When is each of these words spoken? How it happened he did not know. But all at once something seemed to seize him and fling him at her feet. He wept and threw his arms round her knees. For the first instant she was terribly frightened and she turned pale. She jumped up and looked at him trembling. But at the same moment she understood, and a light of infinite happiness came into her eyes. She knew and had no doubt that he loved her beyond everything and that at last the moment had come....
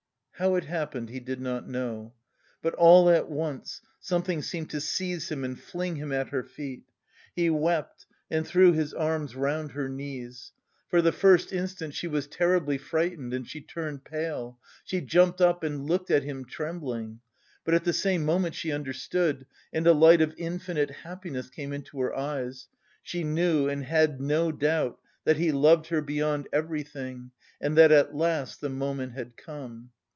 How 0.35 0.55
it 0.55 0.63
happened 0.65 1.09
he 1.11 1.19
did 1.19 1.39
not 1.39 1.69
know. 1.69 2.13
But 2.63 2.73
all 2.73 3.11
at 3.11 3.29
once 3.29 3.79
something 3.99 4.41
seemed 4.41 4.71
to 4.71 4.81
seize 4.81 5.29
him 5.29 5.43
and 5.43 5.55
fling 5.59 5.97
him 5.97 6.11
at 6.11 6.29
her 6.29 6.41
feet. 6.41 6.81
He 7.35 7.51
wept 7.51 8.07
and 8.31 8.43
threw 8.47 8.73
his 8.73 8.91
arms 8.91 9.35
round 9.35 9.73
her 9.73 9.87
knees. 9.87 10.51
For 10.87 10.99
the 11.03 11.11
first 11.11 11.53
instant 11.53 11.93
she 11.93 12.07
was 12.07 12.25
terribly 12.25 12.79
frightened 12.79 13.35
and 13.35 13.47
she 13.47 13.61
turned 13.61 14.03
pale. 14.03 14.57
She 14.83 14.99
jumped 14.99 15.41
up 15.41 15.63
and 15.63 15.85
looked 15.85 16.09
at 16.09 16.23
him 16.23 16.45
trembling. 16.45 17.19
But 17.63 17.75
at 17.75 17.83
the 17.83 17.93
same 17.93 18.25
moment 18.25 18.55
she 18.55 18.71
understood, 18.71 19.45
and 19.71 19.85
a 19.85 19.93
light 19.93 20.21
of 20.21 20.33
infinite 20.39 20.89
happiness 20.89 21.51
came 21.51 21.71
into 21.71 21.99
her 22.01 22.15
eyes. 22.15 22.67
She 23.03 23.23
knew 23.23 23.69
and 23.69 23.83
had 23.83 24.19
no 24.19 24.51
doubt 24.51 24.97
that 25.23 25.37
he 25.37 25.51
loved 25.51 25.89
her 25.89 26.01
beyond 26.01 26.47
everything 26.51 27.29
and 27.61 27.77
that 27.77 27.91
at 27.91 28.15
last 28.15 28.59
the 28.59 28.69
moment 28.69 29.11
had 29.13 29.37
come.... 29.37 29.91